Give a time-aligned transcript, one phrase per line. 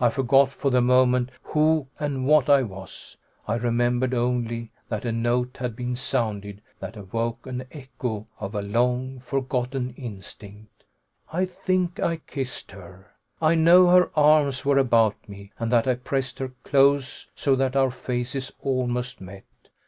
[0.00, 3.16] I forgot, for the moment, who and what I was.
[3.46, 8.62] I remembered only that a note had been sounded that awoke an echo of a
[8.62, 10.82] long forgotten instinct.
[11.32, 13.12] I think I kissed her.
[13.40, 17.76] I know her arms were about me, and that I pressed her close, so that
[17.76, 19.44] our faces almost met.